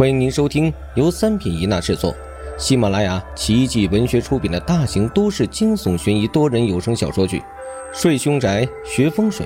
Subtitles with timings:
[0.00, 2.16] 欢迎您收听由三品一纳制作、
[2.58, 7.38] 喜马拉雅奇迹文学出品的大型都市惊悚悬疑多人有声小说剧
[7.92, 9.44] 《睡凶宅学风水》，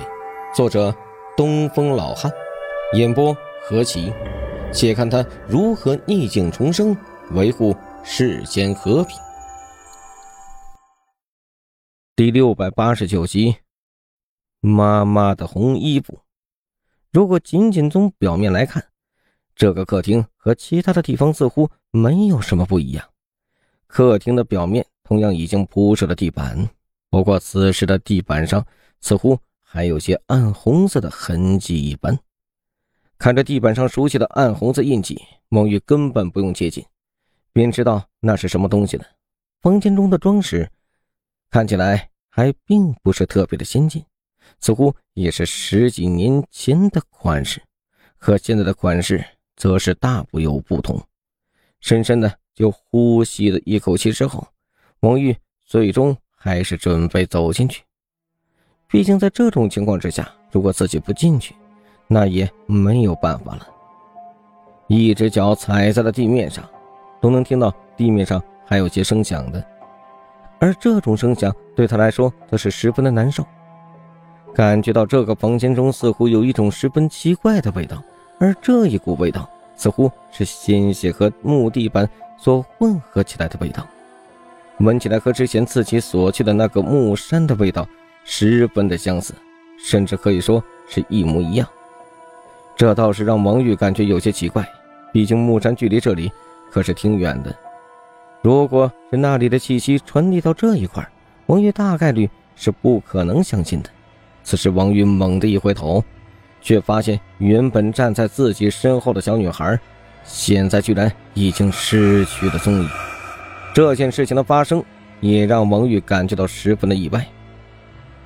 [0.55, 0.95] 作者
[1.37, 2.31] 东风老汉，
[2.93, 4.13] 演播何奇。
[4.73, 6.97] 且看他如何逆境重生，
[7.33, 7.75] 维护
[8.05, 9.19] 世间和平。
[12.15, 13.57] 第六百八十九集，
[14.61, 16.21] 妈妈的红衣服。
[17.11, 18.85] 如果仅仅从表面来看，
[19.55, 23.09] 这个客厅和其他的地方似乎没有什么不一样。
[23.87, 26.69] 客厅的表面同样已经铺设了地板，
[27.11, 28.67] 不过此时的地板上
[29.01, 32.19] 似乎还有些暗红色的痕迹一般。
[33.17, 36.85] 看着地板上熟悉的暗红色印记，孟玉根本不用接近，
[37.53, 39.05] 便知道那是什么东西了。
[39.61, 40.69] 房间中的装饰
[41.49, 44.05] 看起来还并不是特别的先进，
[44.59, 47.63] 似乎也是十几年前的款式，
[48.17, 49.25] 和现在的款式。
[49.57, 51.01] 则是大不有不同。
[51.81, 54.47] 深深的就呼吸了一口气之后，
[55.01, 57.83] 王玉最终还是准备走进去。
[58.89, 61.55] 毕竟在这种情况之下，如果自己不进去，
[62.07, 63.67] 那也没有办法了。
[64.87, 66.69] 一只脚踩在了地面上，
[67.21, 69.65] 都能听到地面上还有些声响的，
[70.61, 73.45] 而这种声响对他来说则是十分的难受。
[74.55, 78.03] 感觉到这个房间中似乎有一种十分奇怪的味道。
[78.39, 83.87] 而这一股味道，似乎是鲜血和木地板所混合起来的味道，
[84.79, 87.87] 闻起来和之前自己所去的那个木山的味道
[88.25, 89.35] 十分的相似，
[89.79, 91.67] 甚至可以说是一模一样。
[92.77, 94.69] 这倒是让王玉感觉有些奇怪，
[95.13, 96.31] 毕竟木山距离这里
[96.71, 97.55] 可是挺远的。
[98.43, 101.09] 如果是那里的气息传递到这一块，
[101.47, 103.89] 王玉大概率是不可能相信的。
[104.43, 106.05] 此时，王玉猛地一回头。
[106.65, 109.79] 却发现原本站在自己身后的小女孩，
[110.25, 112.89] 现在居然已经失去了踪影。
[113.75, 114.83] 这件事情的发生，
[115.21, 117.25] 也让王玉感觉到十分的意外。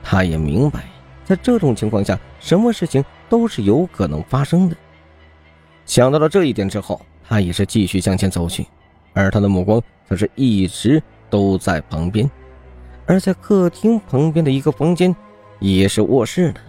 [0.05, 0.85] 他也明白，
[1.25, 4.77] 在这种情况下，什么事情都是有可能发生的。
[5.85, 8.65] 想到了这一点之后，他也是继续向前走去，
[9.15, 12.31] 而他的目光则是一直都在旁边，
[13.05, 15.15] 而在客厅旁边的一个房间，
[15.59, 16.61] 也是卧室的。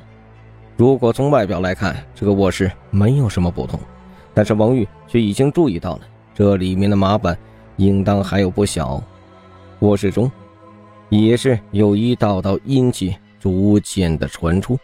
[0.80, 3.78] 如果从外表来看，这个卧室没有什么不同，
[4.34, 6.02] 但是王玉却已经注意到了
[6.34, 7.38] 这里面的麻烦，
[7.76, 9.04] 应当还有不小。
[9.80, 10.32] 卧室中，
[11.10, 14.80] 也是有一道道阴气逐渐的传出。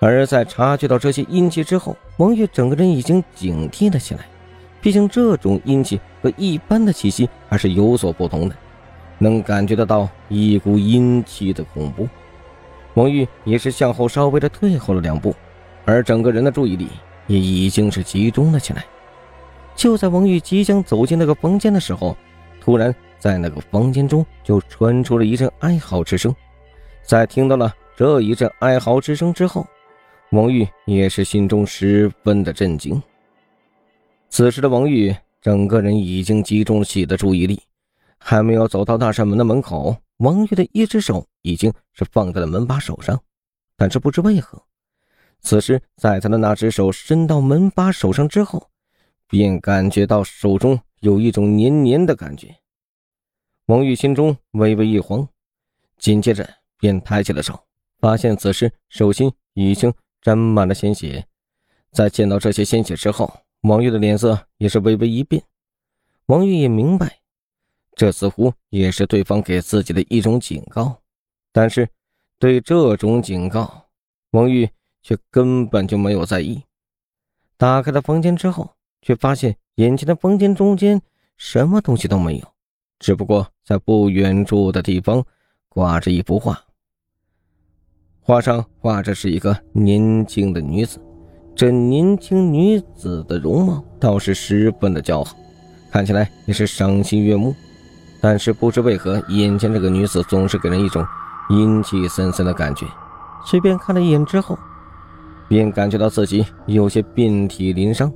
[0.00, 4.26] 而在察觉到这些阴气之后，王玉整个人已经警惕了起来。
[4.80, 8.56] 毕竟这种阴气和一般的气息还是有所不同的，
[9.18, 12.08] 能感觉得到一股阴气的恐怖。
[12.94, 15.34] 王玉也是向后稍微的退后了两步，
[15.84, 16.88] 而整个人的注意力
[17.26, 18.84] 也已经是集中了起来。
[19.74, 22.14] 就在王玉即将走进那个房间的时候，
[22.60, 26.34] 突然在那个房间中就传出了一阵哀嚎之声。
[27.02, 29.66] 在听到了这一阵哀嚎之声之后，
[30.30, 33.02] 王玉也是心中十分的震惊。
[34.28, 37.60] 此时的王玉整个人已经集中起了注意力，
[38.18, 39.96] 还没有走到那扇门的门口。
[40.22, 43.20] 王玉的一只手已经是放在了门把手上，
[43.76, 44.62] 但是不知为何，
[45.40, 48.70] 此时在他的那只手伸到门把手上之后，
[49.26, 52.54] 便感觉到手中有一种黏黏的感觉。
[53.66, 55.28] 王玉心中微微一慌，
[55.98, 57.58] 紧接着便抬起了手，
[57.98, 61.26] 发现此时手心已经沾满了鲜血。
[61.90, 65.42] 在见到这些鲜血之后，王玉的脸色也是微微一变。
[66.26, 67.21] 王玉也明白。
[67.94, 70.98] 这似乎也是对方给自己的一种警告，
[71.52, 71.88] 但是
[72.38, 73.86] 对这种警告，
[74.30, 74.68] 王玉
[75.02, 76.62] 却根本就没有在意。
[77.56, 78.70] 打开了房间之后，
[79.02, 81.00] 却发现眼前的房间中间
[81.36, 82.48] 什么东西都没有，
[82.98, 85.24] 只不过在不远处的地方
[85.68, 86.64] 挂着一幅画，
[88.20, 90.98] 画上画着是一个年轻的女子，
[91.54, 95.36] 这年轻女子的容貌倒是十分的姣好，
[95.90, 97.54] 看起来也是赏心悦目。
[98.22, 101.04] 但是不知为何，眼前这个女子总是给人一种
[101.50, 102.86] 阴气森森的感觉。
[103.44, 104.56] 随便看了一眼之后，
[105.48, 108.12] 便感觉到自己有些遍体鳞伤。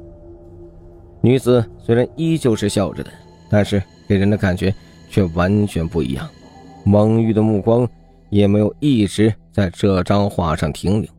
[1.21, 3.11] 女子虽然依旧是笑着的，
[3.51, 4.73] 但是给人的感觉
[5.11, 6.25] 却完全不一样。
[6.85, 7.85] 蒙玉的目光
[8.31, 11.11] 也没有一直在这张画上停留，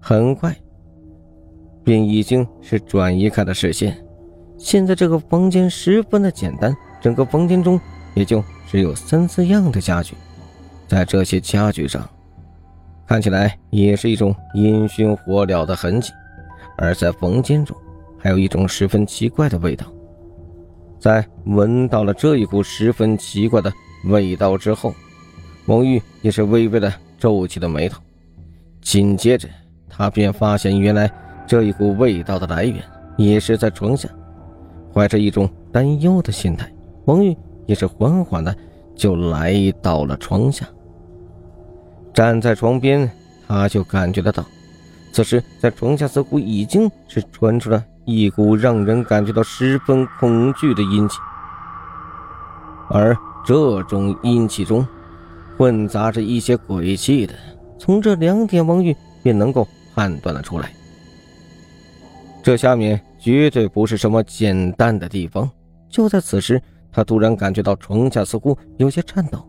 [0.00, 0.52] 很快
[1.84, 3.96] 便已经是转移开了视线。
[4.58, 7.80] 现在这个房间十分的简单，整个房间中。
[8.14, 10.14] 也就只有三四样的家具，
[10.88, 12.08] 在这些家具上，
[13.06, 16.10] 看起来也是一种烟熏火燎的痕迹；
[16.76, 17.76] 而在房间中，
[18.18, 19.86] 还有一种十分奇怪的味道。
[20.98, 23.72] 在闻到了这一股十分奇怪的
[24.04, 24.94] 味道之后，
[25.66, 28.00] 王玉也是微微的皱起了眉头。
[28.80, 29.48] 紧接着，
[29.88, 31.10] 他便发现，原来
[31.46, 32.82] 这一股味道的来源
[33.16, 34.08] 也是在床下。
[34.94, 36.70] 怀着一种担忧的心态，
[37.06, 37.36] 王玉
[37.66, 38.54] 也是缓缓的
[38.94, 40.66] 就来到了床下。
[42.12, 43.10] 站在床边，
[43.48, 44.44] 他就感觉得到，
[45.12, 51.18] 此时在床下似乎已经是传出了一股让人感觉到十分恐惧的阴气，
[52.90, 54.86] 而这种阴气中
[55.56, 57.34] 混杂着一些鬼气的。
[57.78, 60.72] 从这两点，王玉便能够判断了出来。
[62.42, 65.48] 这下面绝对不是什么简单的地方。
[65.88, 66.60] 就在此时，
[66.92, 69.44] 他突然感觉到床下似乎有些颤抖。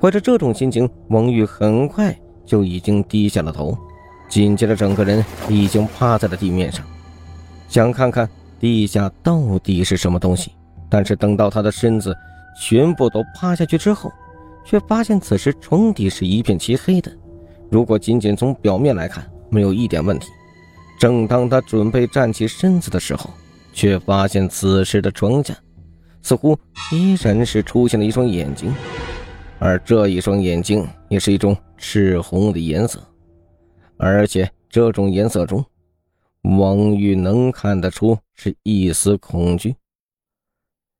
[0.00, 3.76] 怀着这种心情，王玉很快就已经低下了头，
[4.28, 6.84] 紧接着整个人已经趴在了地面上，
[7.68, 8.28] 想看看
[8.60, 10.52] 地下到底是什么东西。
[10.90, 12.16] 但是等到他的身子
[12.62, 14.10] 全部都趴下去之后，
[14.64, 17.10] 却发现此时床底是一片漆黑的。
[17.70, 20.28] 如果仅仅从表面来看，没有一点问题。
[20.98, 23.30] 正当他准备站起身子的时候，
[23.72, 25.54] 却发现此时的床下
[26.22, 26.58] 似乎
[26.92, 28.74] 依然是出现了一双眼睛，
[29.58, 33.00] 而这一双眼睛也是一种赤红的颜色，
[33.96, 35.64] 而且这种颜色中，
[36.42, 39.74] 王玉能看得出是一丝恐惧。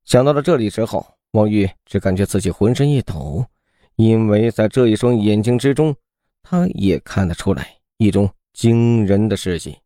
[0.05, 3.44] 想到了这里之后，王玉只感觉自己浑身一抖，
[3.97, 5.94] 因为在这一双眼睛之中。
[6.50, 9.76] 他也看得出来一种惊人的事迹，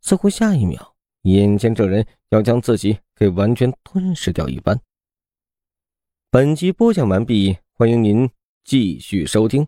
[0.00, 4.80] 似乎下一秒，眼前这人要将自己给完全吞噬掉一般。
[6.30, 8.30] 本集播讲完毕，欢迎您
[8.62, 9.66] 继续收听。